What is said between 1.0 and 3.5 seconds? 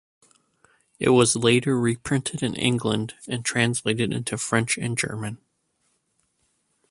was later reprinted in England, and